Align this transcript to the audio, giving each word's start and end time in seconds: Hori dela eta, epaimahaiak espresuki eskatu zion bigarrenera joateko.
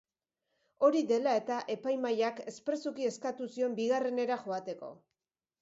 Hori 0.87 1.01
dela 1.11 1.33
eta, 1.41 1.57
epaimahaiak 1.75 2.41
espresuki 2.53 3.07
eskatu 3.13 3.51
zion 3.59 3.79
bigarrenera 3.81 4.43
joateko. 4.49 4.95